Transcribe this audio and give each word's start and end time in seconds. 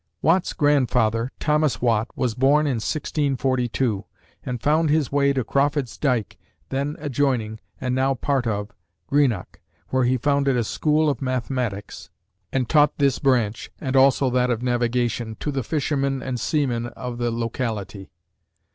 Watt's 0.23 0.53
grandfather, 0.53 1.31
Thomas 1.39 1.79
Watt, 1.79 2.07
was 2.15 2.33
born 2.33 2.65
in 2.65 2.77
1642, 2.81 4.03
and 4.43 4.59
found 4.59 4.89
his 4.89 5.11
way 5.11 5.31
to 5.31 5.43
Crawford's 5.43 5.95
Dyke, 5.95 6.39
then 6.69 6.95
adjoining, 6.97 7.59
and 7.79 7.93
now 7.93 8.15
part 8.15 8.47
of, 8.47 8.71
Greenock, 9.05 9.59
where 9.89 10.05
he 10.05 10.17
founded 10.17 10.57
a 10.57 10.63
school 10.63 11.07
of 11.07 11.21
mathematics, 11.21 12.09
and 12.51 12.67
taught 12.67 12.97
this 12.97 13.19
branch, 13.19 13.69
and 13.79 13.95
also 13.95 14.31
that 14.31 14.49
of 14.49 14.63
navigation, 14.63 15.35
to 15.39 15.51
the 15.51 15.61
fishermen 15.61 16.23
and 16.23 16.39
seamen 16.39 16.87
of 16.87 17.19
the 17.19 17.29
locality. 17.29 18.09